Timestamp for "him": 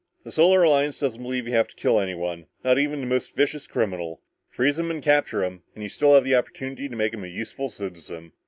4.79-4.89, 5.43-5.61, 7.19-7.25